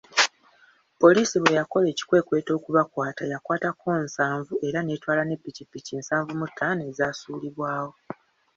[1.01, 7.93] Poliisi bwe yakola ekikwekweto okubakwata, yakwatako nsanvu era n'etwala ne Ppikipiki nsanvu mu taano ezaasuulibwawo